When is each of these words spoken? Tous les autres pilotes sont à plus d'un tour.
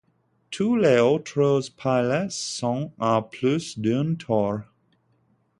Tous 0.49 0.77
les 0.77 0.97
autres 0.99 1.59
pilotes 1.77 2.31
sont 2.31 2.91
à 2.97 3.21
plus 3.21 3.77
d'un 3.77 4.15
tour. 4.15 4.61